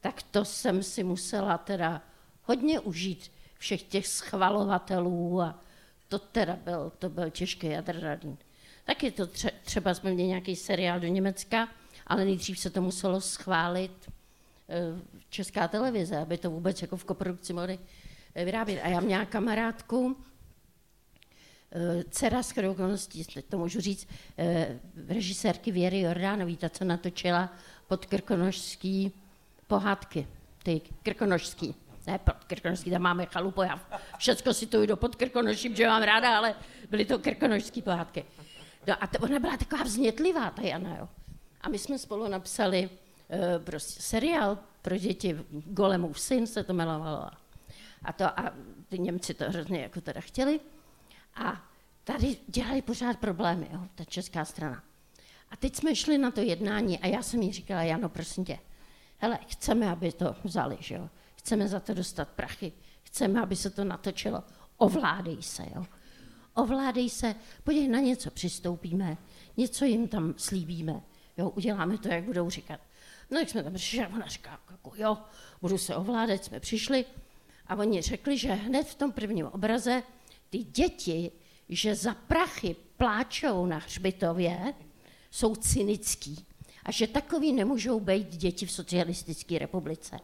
[0.00, 2.02] Tak to jsem si musela teda
[2.42, 5.60] hodně užít všech těch schvalovatelů a
[6.08, 8.38] to teda byl, to byl těžký adrenalin.
[8.84, 11.68] Taky to tře- třeba jsme měli nějaký seriál do Německa,
[12.06, 14.10] ale nejdřív se to muselo schválit
[14.68, 17.78] eh, Česká televize, aby to vůbec jako v koprodukci mohli
[18.34, 18.80] eh, vyrábět.
[18.80, 20.16] A já měla kamarádku,
[21.72, 24.08] eh, dcera s okolností, to můžu říct,
[25.08, 27.52] režisérky Věry Jordánový, ta, co natočila
[27.86, 29.12] pod krkonožský
[29.66, 30.26] pohádky,
[30.62, 31.74] ty krkonožský.
[32.08, 33.80] Ne, pod krkonožský, tam máme chalupu, já
[34.18, 36.54] všecko si to jdu pod krkonožím, že mám ráda, ale
[36.90, 38.24] byly to krkonožský pohádky.
[38.86, 41.08] No a to, ona byla taková vznětlivá, ta Jana, jo.
[41.60, 47.30] A my jsme spolu napsali uh, prostě seriál pro děti, Golemův syn se to jmenovalo.
[48.02, 48.52] A to a
[48.88, 50.60] ty Němci to hrozně jako teda chtěli.
[51.34, 51.62] A
[52.04, 54.82] tady dělali pořád problémy, jo, ta česká strana.
[55.50, 58.58] A teď jsme šli na to jednání a já jsem jí říkala, Jano, prosím tě,
[59.18, 61.08] hele, chceme, aby to vzali, že jo?
[61.48, 64.42] Chceme za to dostat prachy, chceme, aby se to natočilo.
[64.76, 65.86] Ovládej se, jo?
[66.54, 67.34] Ovládej se,
[67.64, 69.16] podívej, na něco přistoupíme,
[69.56, 71.02] něco jim tam slíbíme,
[71.36, 72.80] jo, uděláme to, jak budou říkat.
[73.30, 75.18] No, jak jsme tam přišli, ona říká, jako, jo,
[75.60, 77.04] budu se ovládat, jsme přišli
[77.66, 80.02] a oni řekli, že hned v tom prvním obraze
[80.50, 81.30] ty děti,
[81.68, 84.74] že za prachy pláčou na hřbitově,
[85.30, 86.46] jsou cynický
[86.84, 90.16] a že takový nemůžou být děti v socialistické republice.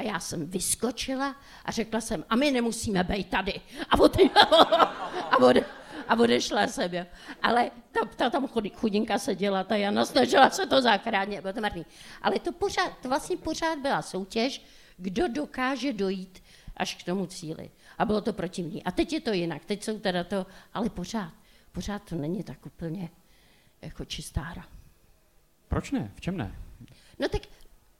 [0.00, 3.60] A já jsem vyskočila a řekla jsem, a my nemusíme být tady.
[3.90, 4.24] A, ode,
[5.30, 5.64] a, ode,
[6.08, 6.94] a odešla jsem.
[6.94, 7.04] Jo.
[7.42, 11.86] Ale ta, ta tam chudinka seděla, ta Jana snažila se to zachránit, bylo to marný.
[12.22, 14.64] Ale to, pořád, to vlastně pořád byla soutěž,
[14.96, 16.42] kdo dokáže dojít
[16.76, 17.70] až k tomu cíli.
[17.98, 18.84] A bylo to protivní.
[18.84, 21.32] A teď je to jinak, teď jsou teda to, ale pořád,
[21.72, 23.10] pořád to není tak úplně
[23.82, 24.64] jako čistá hra.
[25.68, 26.12] Proč ne?
[26.14, 26.58] V čem ne?
[27.18, 27.42] No tak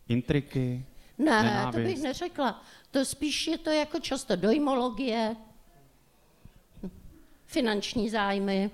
[0.09, 0.85] Intriky,
[1.25, 1.77] ne, nenávist.
[1.77, 2.63] to bych neřekla.
[2.91, 5.37] To spíš je to jako často dojmologie,
[7.47, 8.71] finanční zájmy,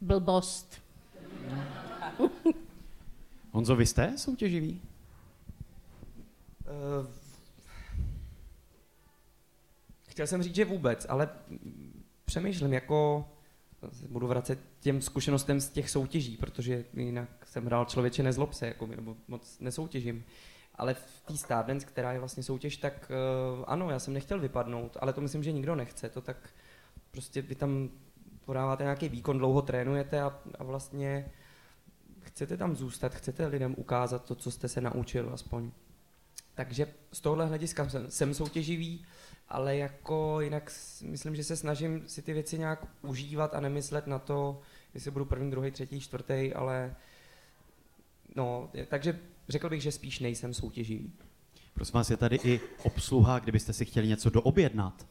[0.00, 0.82] blbost.
[3.50, 4.82] Honzo, vy jste soutěživý?
[7.00, 7.06] Uh,
[10.08, 11.28] chtěl jsem říct, že vůbec, ale
[12.24, 13.28] přemýšlím, jako
[14.08, 18.86] budu vracet těm zkušenostem z těch soutěží, protože jinak jsem hrál člověče nezlob se, jako,
[18.86, 20.24] nebo moc nesoutěžím.
[20.74, 23.10] Ale v té Stardance, která je vlastně soutěž, tak
[23.58, 26.08] uh, ano, já jsem nechtěl vypadnout, ale to myslím, že nikdo nechce.
[26.08, 26.50] To tak
[27.10, 27.90] prostě vy tam
[28.44, 31.30] podáváte nějaký výkon, dlouho trénujete a, a vlastně
[32.20, 35.70] chcete tam zůstat, chcete lidem ukázat to, co jste se naučil aspoň.
[36.54, 39.04] Takže z tohohle hlediska jsem, jsem soutěživý,
[39.48, 44.18] ale jako jinak myslím, že se snažím si ty věci nějak užívat a nemyslet na
[44.18, 44.60] to,
[44.94, 46.94] jestli budu první, druhý, třetí, čtvrtý, ale
[48.36, 49.18] no, takže
[49.48, 51.12] řekl bych, že spíš nejsem soutěživý.
[51.74, 55.06] Prosím vás, je tady i obsluha, kdybyste si chtěli něco doobjednat,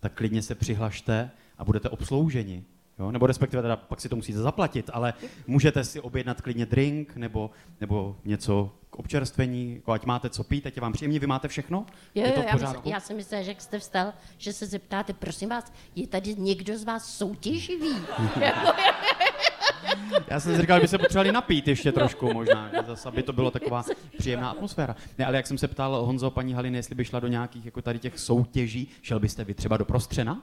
[0.00, 2.64] tak klidně se přihlašte a budete obslouženi.
[2.98, 3.10] Jo?
[3.10, 5.14] Nebo respektive teda pak si to musíte zaplatit, ale
[5.46, 10.66] můžete si objednat klidně drink nebo, nebo něco k občerstvení, jako ať máte co pít,
[10.66, 11.86] ať je vám příjemně, vy máte všechno?
[12.14, 12.76] Jo, je to jo, v já, pořádku?
[12.76, 16.34] myslím, já jsem myslela, že jak jste vstal, že se zeptáte, prosím vás, je tady
[16.34, 17.96] někdo z vás soutěživý?
[20.28, 23.22] Já jsem si říkal, že by se potřebovali napít ještě trošku možná, že zase, aby
[23.22, 23.84] to bylo taková
[24.18, 24.96] příjemná atmosféra.
[25.18, 27.82] Ne, ale jak jsem se ptal Honzo, paní Haliny, jestli by šla do nějakých jako
[27.82, 30.42] tady těch soutěží, šel byste vy třeba do prostřena?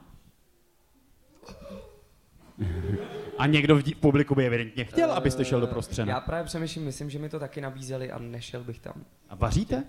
[3.38, 6.20] A někdo v dí- v publiku by evidentně chtěl, abyste šel do Já prostřena.
[6.20, 9.04] právě přemýšlím, myslím, že mi to taky nabízeli a nešel bych tam.
[9.28, 9.84] A vaříte?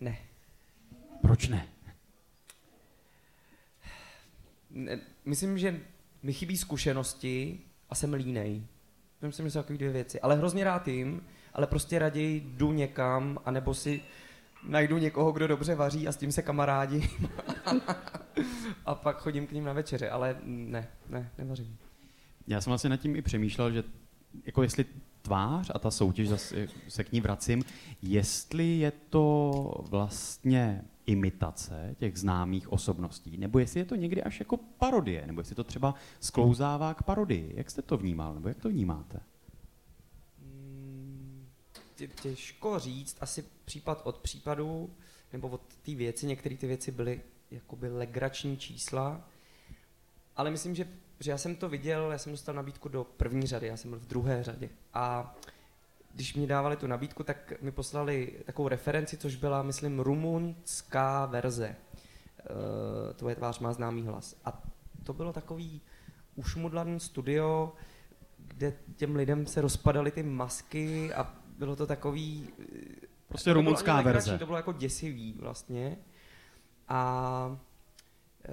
[0.00, 0.18] Ne.
[1.22, 1.66] Proč ne?
[4.70, 5.80] ne myslím, že
[6.22, 8.62] mi chybí zkušenosti a jsem línej.
[9.22, 10.20] Myslím, že jsou takové dvě věci.
[10.20, 11.22] Ale hrozně rád jim,
[11.54, 14.02] ale prostě raději jdu někam, anebo si
[14.68, 17.10] najdu někoho, kdo dobře vaří a s tím se kamarádi.
[18.86, 21.76] a pak chodím k ním na večeře, ale ne, ne, nevařím.
[22.46, 23.84] Já jsem vlastně nad tím i přemýšlel, že
[24.46, 24.84] jako jestli
[25.22, 27.62] tvář a ta soutěž, zase se k ní vracím,
[28.02, 34.56] jestli je to vlastně imitace těch známých osobností, nebo jestli je to někdy až jako
[34.56, 37.52] parodie, nebo jestli to třeba sklouzává k parodii.
[37.56, 39.20] Jak jste to vnímal, nebo jak to vnímáte?
[40.38, 41.48] Mm,
[41.96, 44.90] tě- Těžko říct, asi případ od případu,
[45.32, 47.20] nebo od té věci, některé ty věci byly
[47.50, 49.28] jakoby legrační čísla,
[50.36, 50.88] ale myslím, že,
[51.20, 54.00] že já jsem to viděl, já jsem dostal nabídku do první řady, já jsem byl
[54.00, 55.36] v druhé řadě a
[56.14, 61.76] když mi dávali tu nabídku, tak mi poslali takovou referenci, což byla, myslím, rumunská verze.
[62.50, 64.36] Uh, Tvoje tvář má známý hlas.
[64.44, 64.62] A
[65.04, 65.80] to bylo takový
[66.34, 67.72] ušmudlaný studio,
[68.38, 72.48] kde těm lidem se rozpadaly ty masky a bylo to takový...
[73.28, 74.38] Prostě to rumunská verze.
[74.38, 75.96] To bylo jako děsivý vlastně.
[76.88, 77.58] A
[78.44, 78.50] e,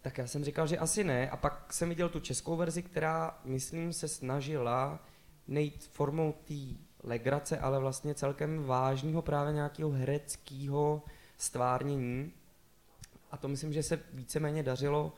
[0.00, 1.30] tak já jsem říkal, že asi ne.
[1.30, 5.00] A pak jsem viděl tu českou verzi, která, myslím, se snažila
[5.48, 6.54] nejít formou té
[7.02, 11.02] legrace, ale vlastně celkem vážného právě nějakého hereckého
[11.36, 12.32] stvárnění.
[13.30, 15.12] A to myslím, že se víceméně dařilo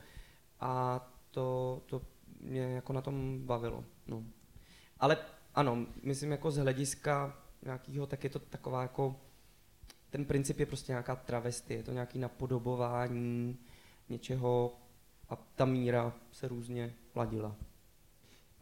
[0.59, 2.01] a to, to
[2.41, 3.83] mě jako na tom bavilo.
[4.07, 4.23] No.
[4.99, 5.17] Ale
[5.55, 9.15] ano, myslím jako z hlediska nějakého, tak je to taková jako,
[10.09, 13.57] ten princip je prostě nějaká travesty, je to nějaký napodobování
[14.09, 14.75] něčeho
[15.29, 17.55] a ta míra se různě ladila.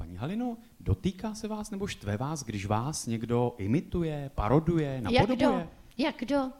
[0.04, 5.36] Paní Halino, dotýká se vás nebo štve vás, když vás někdo imituje, paroduje, jak napodobuje?
[5.38, 5.68] kdo?
[5.98, 6.52] Jak kdo?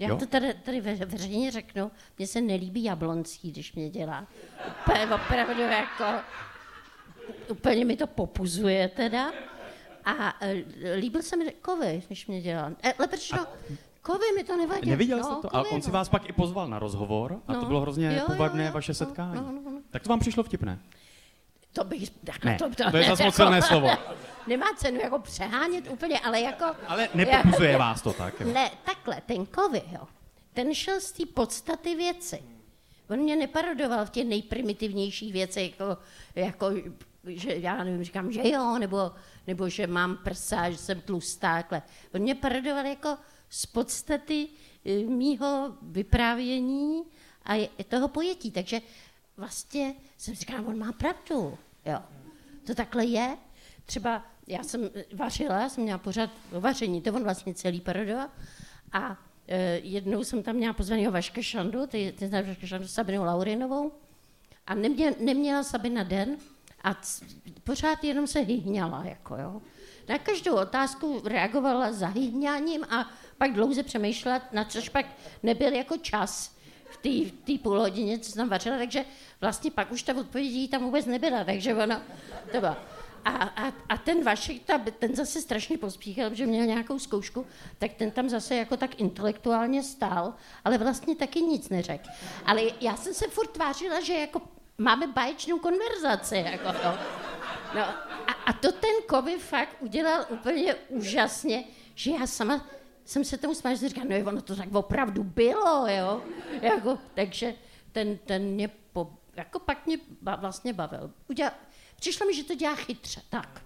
[0.00, 0.16] Já Jo?
[0.16, 4.26] to tady, tady ve- veřejně řeknu, mně se nelíbí jablonský, když mě dělá.
[4.82, 6.04] Úplně opravdu jako,
[7.50, 9.32] úplně mi to popuzuje teda.
[10.04, 10.64] A e,
[10.96, 12.72] líbil se mi kovy, když mě dělal.
[12.82, 13.46] E, lepřino,
[14.02, 14.90] kovy mi to nevadí.
[14.90, 15.56] Neviděl no, jste to?
[15.56, 15.92] Ale on si no.
[15.94, 17.66] vás pak i pozval na rozhovor a to No.
[17.66, 19.34] bylo hrozně Jo, jo, povadné jo, vaše no, setkání.
[19.36, 19.80] no, no, no.
[19.90, 20.78] Tak to vám přišlo vtipné?
[21.74, 23.90] To bych, takhle Ne, to, to je zase moc silné slovo.
[24.46, 26.64] Nemá cenu jako přehánět úplně, ale jako...
[26.86, 28.40] Ale nepopuzuje vás to tak.
[28.40, 28.52] Jo.
[28.52, 30.06] Ne, takhle, ten kovy, jo.
[30.52, 32.42] Ten šel z té podstaty věci.
[33.10, 35.96] On mě neparodoval v těch nejprimitivnějších věcech, jako,
[36.34, 36.72] jako
[37.26, 39.12] že já nevím, říkám, že jo, nebo,
[39.46, 41.82] nebo že mám prsa, že jsem tlustá, takhle.
[42.14, 43.16] On mě parodoval jako
[43.48, 44.48] z podstaty
[44.86, 47.02] eh, mýho vyprávění
[47.44, 48.50] a toho pojetí.
[48.50, 48.80] Takže
[49.36, 51.58] vlastně jsem si říkala, on má pravdu.
[51.86, 51.98] Jo.
[52.66, 53.36] To takhle je.
[53.86, 58.30] Třeba já jsem eh, vařila, já jsem měla pořád vaření, to on vlastně celý parodova.
[58.92, 59.16] A
[59.48, 63.92] e, jednou jsem tam měla pozvaného Vaška Šandu, ty, ty znáš Vaška Šandu, Sabinu Laurinovou.
[64.66, 66.36] A nemě, neměla Sabina den
[66.82, 67.24] a c,
[67.64, 69.62] pořád jenom se hyhňala, jako jo.
[70.08, 75.06] Na každou otázku reagovala zahýhňáním a pak dlouze přemýšlela, na což pak
[75.42, 76.53] nebyl jako čas
[76.94, 79.04] v té půl hodině, co tam vařila, takže
[79.40, 82.02] vlastně pak už ta odpověď tam vůbec nebyla, takže ona
[82.52, 82.78] to byla.
[83.24, 87.46] A, a, a ten Vašek, ta, ten zase strašně pospíchal, že měl nějakou zkoušku,
[87.78, 92.08] tak ten tam zase jako tak intelektuálně stál, ale vlastně taky nic neřekl.
[92.46, 94.42] Ale já jsem se furt tvářila, že jako
[94.78, 96.36] máme báječnou konverzaci.
[96.36, 96.98] Jako to.
[97.74, 97.82] No,
[98.26, 102.66] a, a to ten Kovy fakt udělal úplně úžasně, že já sama
[103.04, 106.22] jsem se tomu smála, že říkala, no ono to tak opravdu bylo, jo.
[106.62, 107.54] Jako, takže
[107.92, 111.10] ten, ten mě po, jako pak mě ba, vlastně bavil.
[111.28, 111.52] Udělal,
[111.96, 113.64] přišlo mi, že to dělá chytře, tak.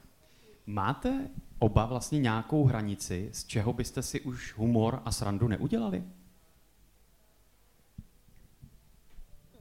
[0.66, 6.05] Máte oba vlastně nějakou hranici, z čeho byste si už humor a srandu neudělali?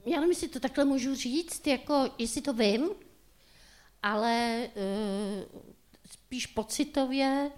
[0.06, 2.88] Já nevím, jestli to takhle můžu říct, jako, jestli to vím,
[4.02, 5.62] ale uh,
[6.10, 7.50] spíš pocitově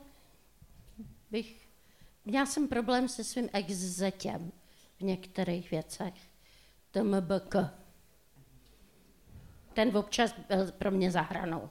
[1.30, 1.59] bych...
[2.30, 4.52] Měla jsem problém se svým ex-zetěm
[4.98, 6.14] v některých věcech.
[6.90, 7.56] TMBK.
[9.72, 11.70] Ten občas byl pro mě za hranou.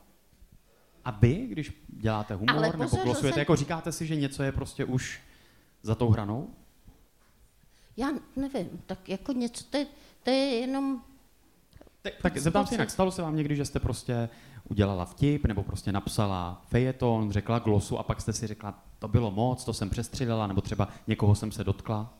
[1.05, 4.51] A vy, když děláte humor Ale nebo glosujete, zase- jako říkáte si, že něco je
[4.51, 5.21] prostě už
[5.81, 6.49] za tou hranou?
[7.97, 9.85] Já nevím, tak jako něco, to je,
[10.23, 11.03] to je jenom...
[12.01, 14.29] Tak, tak zeptám se jinak, stalo se vám někdy, že jste prostě
[14.69, 19.31] udělala vtip, nebo prostě napsala fejeton, řekla glosu a pak jste si řekla, to bylo
[19.31, 22.13] moc, to jsem přestřelila, nebo třeba někoho jsem se dotkla?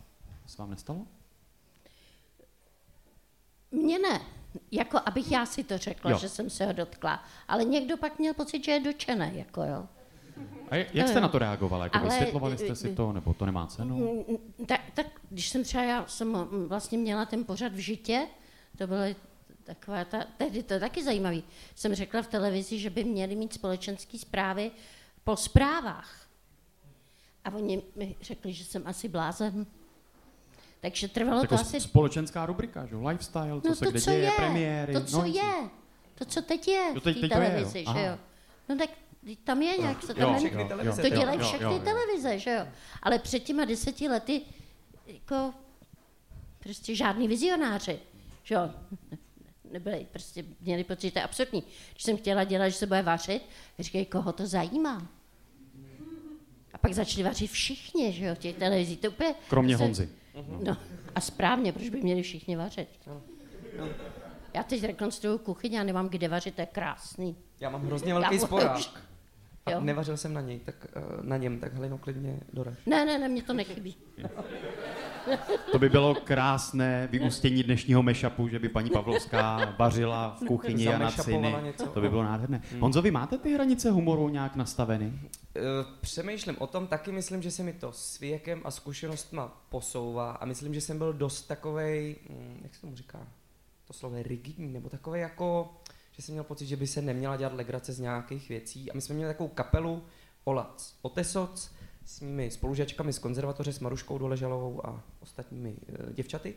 [0.43, 0.99] To se vám nestalo?
[3.71, 4.21] Mně ne,
[4.71, 6.17] jako abych já si to řekla, Jo.
[6.17, 9.85] že jsem se ho dotkla, ale někdo pak měl pocit, že je dočený, jako jo.
[10.69, 11.83] A jak jak jste na to reagovala?
[11.85, 14.25] Jako Ale- vysvětlovali jste si to, nebo to nemá cenu?
[14.29, 18.27] Mm, Tak, tak když jsem třeba, já jsem mm, vlastně měla ten pořad v žitě,
[18.77, 19.01] to bylo
[19.75, 21.43] taková ta, tehdy to je taky zajímavý,
[21.75, 24.71] jsem řekla v televizi, že by měli mít společenské zprávy
[25.23, 26.27] po zprávách.
[27.45, 29.65] A oni mi řekli, že jsem asi blázen.
[30.81, 31.81] Takže trvalo Jako to asi...
[31.81, 32.95] společenská rubrika, že?
[32.95, 33.07] jo?
[33.07, 34.93] Lifestyle, co No se to, kde co děje, je, premiéry.
[34.93, 35.69] to, co no, je,
[36.15, 37.49] to, co teď je Jo, v teď- té to je, jo.
[37.51, 37.99] televizi, Aha.
[37.99, 38.17] že jo.
[38.69, 38.89] No tak
[39.43, 41.79] tam je nějak, se Jo, tam jo, televize to jo, dělají jo, všechny jo, jo.
[41.79, 42.67] televize, že jo.
[43.03, 44.41] Ale před těma deseti lety
[45.07, 45.53] jako
[46.59, 47.99] prostě žádný vizionáři,
[48.43, 48.69] že jo.
[49.71, 51.63] Nebyli, prostě měli pocit, že to je absurdní.
[51.91, 53.41] Když jsem chtěla dělat, že se bude vařit,
[53.79, 55.07] říkají, koho to zajímá.
[56.73, 58.99] A pak začali vařit všichni, že jo, v těch televizích.
[58.99, 60.09] To úplně, Kromě se- Honzy.
[60.63, 60.77] No
[61.15, 62.89] a správně, proč by měli všichni vařit?
[63.07, 63.21] No.
[64.53, 67.35] Já teď rekonstruju kuchyni a nemám kde vařit, to je krásný.
[67.59, 68.79] Já mám hrozně velký Já- sporák.
[69.65, 69.81] A Jo.
[69.81, 72.77] nevařil jsem na něj, tak eh, na něm, tak Halino klidně doraž.
[72.85, 73.95] Ne, ne, ne, mě to nechybí.
[75.71, 80.97] To by bylo krásné vyústění dnešního mešapu, že by paní Pavlovská vařila v kuchyni a
[80.97, 81.55] na ciny.
[81.63, 81.85] něco.
[81.85, 82.61] To by bylo nádherné.
[82.79, 85.13] Honzo, vy máte ty hranice humoru nějak nastaveny?
[85.55, 85.61] Eh,
[86.01, 90.45] Přemýšlím o tom, taky myslím, že se mi to s věkem a zkušenostma posouvá a
[90.45, 93.19] myslím, že jsem byl dost takovej, hm, jak se tomu říká,
[93.87, 95.73] to slovo je rigidní, nebo takový jako,
[96.11, 99.01] že jsem měl pocit, že by se neměla dělat legrace z nějakých věcí a my
[99.01, 100.03] jsme měli takovou kapelu
[100.43, 101.71] Olac Otesoc
[102.09, 105.75] s mými spolužačkami z konzervatoře s Maruškou Doležalovou a ostatními
[106.09, 106.53] e, děvčaty.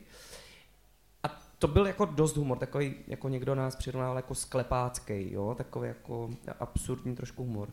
[1.22, 5.88] A to byl jako dost humor, takový, jako někdo nás přirovnal jako sklepácký, jo, takový
[5.88, 7.68] jako absurdní trošku humor.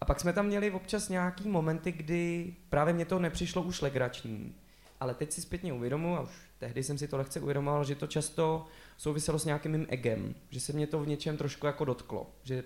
[0.00, 4.54] A pak jsme tam měli občas nějaký momenty, kdy právě mě to nepřišlo už legrační,
[5.00, 8.06] ale teď si zpětně uvědomuji, a už tehdy jsem si to lehce uvědomoval, že to
[8.06, 12.30] často souviselo s nějakým mým egem, že se mě to v něčem trošku jako dotklo,
[12.42, 12.64] že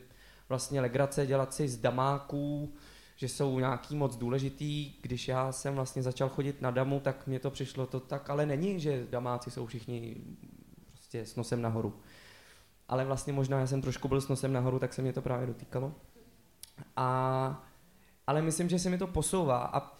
[0.48, 2.74] vlastně legrace dělat si z damáků,
[3.16, 4.92] že jsou nějaký moc důležitý.
[5.02, 8.46] Když já jsem vlastně začal chodit na damu, tak mně to přišlo to tak, ale
[8.46, 10.16] není, že damáci jsou všichni
[10.90, 12.00] prostě s nosem nahoru.
[12.88, 15.46] Ale vlastně možná já jsem trošku byl s nosem nahoru, tak se mě to právě
[15.46, 15.94] dotýkalo.
[16.96, 17.68] A,
[18.26, 19.98] ale myslím, že se mi to posouvá a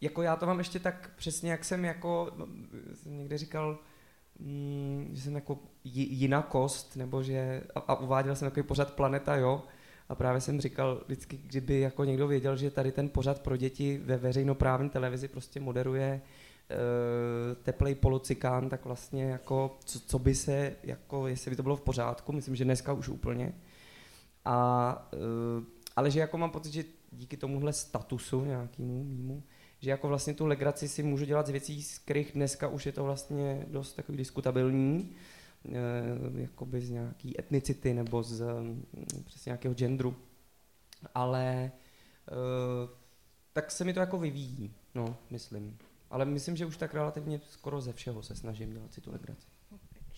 [0.00, 2.30] jako já to mám ještě tak přesně, jak jsem jako,
[2.94, 3.78] jsem někde říkal,
[4.38, 9.36] mm, že jsem jako ji- jinakost, nebo že, a, a uváděl jsem takový pořad Planeta,
[9.36, 9.62] jo,
[10.08, 14.00] a právě jsem říkal vždycky, kdyby jako někdo věděl, že tady ten pořad pro děti
[14.04, 20.76] ve veřejnoprávní televizi prostě moderuje uh, teplej polocikán, tak vlastně jako, co, co by se,
[20.82, 23.52] jako, jestli by to bylo v pořádku, myslím, že dneska už úplně.
[24.44, 25.10] A,
[25.58, 25.64] uh,
[25.96, 29.42] ale že jako mám pocit, že díky tomuhle statusu nějakému mýmu,
[29.80, 32.92] že jako vlastně tu legraci si můžu dělat z věcí, z kterých dneska už je
[32.92, 35.41] to vlastně dost takový diskutabilní, e,
[36.34, 38.84] jakoby z nějaký etnicity nebo z mm,
[39.24, 40.16] přes nějakého genderu.
[41.14, 41.72] Ale e,
[43.52, 45.78] tak se mi to jako vyvíjí, no, myslím.
[46.10, 49.46] Ale myslím, že už tak relativně skoro ze všeho se snažím dělat si tu legraci.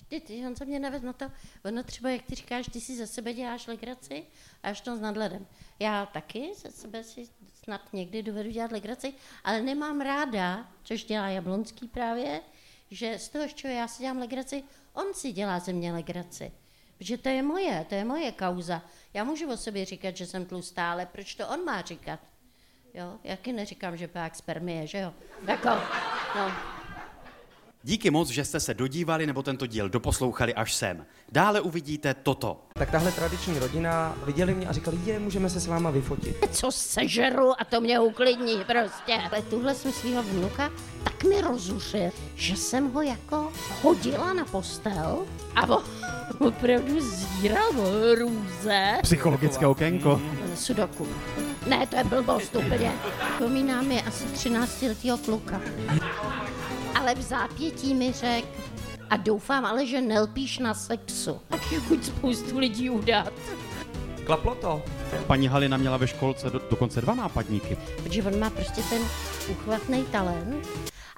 [0.09, 1.31] Ty, on se mě navedl na to,
[1.65, 4.25] ono třeba, jak ty říkáš, ty si za sebe děláš legraci
[4.63, 5.47] a až to s nadhledem.
[5.79, 7.29] Já taky za sebe si
[7.63, 9.15] snad někdy dovedu dělat legraci,
[9.45, 12.41] ale nemám ráda, což dělá Jablonský právě,
[12.91, 14.65] že z toho, z čeho já si dělám legraci,
[14.95, 16.53] on si dělá ze mě legraci.
[16.99, 18.83] Protože to je moje, to je moje kauza.
[19.15, 22.21] Já můžu o sobě říkat, že jsem tlustá, ale proč to on má říkat?
[22.95, 25.15] Jo, jaký neříkám, že pák spermie, že jo?
[25.47, 25.69] Jako,
[26.37, 26.53] no.
[27.87, 31.07] Díky moc, že jste se dodívali nebo tento díl doposlouchali až sem.
[31.33, 32.61] Dále uvidíte toto.
[32.75, 36.37] Tak tahle tradiční rodina viděli mě a říkali, je, můžeme se s váma vyfotit.
[36.53, 39.15] co sežeru a to mě uklidní prostě.
[39.15, 40.71] Ale tuhle jsem svého vnuka
[41.05, 45.27] tak mi rozušil, že jsem ho jako hodila na postel
[45.57, 45.83] a o,
[46.39, 48.99] opravdu zíral o růze.
[49.03, 50.21] Psychologické okénko.
[50.55, 51.07] Sudoku.
[51.67, 52.93] Ne, to je blbost úplně.
[53.39, 55.61] Pomínám je asi 13 letého kluka.
[57.05, 58.45] Ale v zápětí mi řek,
[59.11, 61.41] a doufám ale, že nelpíš na sexu.
[61.49, 63.33] Tak je chuť spoustu lidí udat.
[64.27, 64.83] Klaplo to.
[65.27, 67.77] Paní Halina měla ve školce do, dokonce dva nápadníky.
[68.03, 69.03] Protože on má prostě ten
[69.51, 70.69] uchvatný talent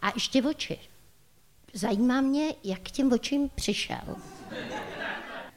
[0.03, 0.79] a ještě oči.
[1.73, 4.17] Zajímá mě, jak k těm očím přišel.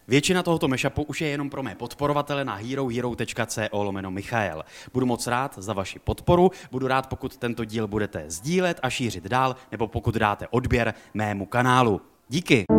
[0.09, 4.63] Většina tohoto mashupu už je jenom pro mé podporovatele na herohero.co lomeno Michael.
[4.93, 9.23] Budu moc rád za vaši podporu, budu rád, pokud tento díl budete sdílet a šířit
[9.23, 12.01] dál, nebo pokud dáte odběr mému kanálu.
[12.29, 12.78] Díky.